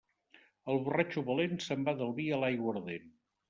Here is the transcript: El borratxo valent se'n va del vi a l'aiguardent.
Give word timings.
El 0.75 0.81
borratxo 0.87 1.23
valent 1.29 1.63
se'n 1.67 1.87
va 1.91 1.97
del 2.03 2.17
vi 2.21 2.29
a 2.31 2.43
l'aiguardent. 2.45 3.11